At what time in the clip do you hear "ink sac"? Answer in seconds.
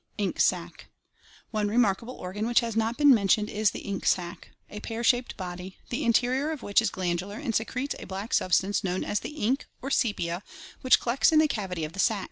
0.17-0.87, 3.81-4.45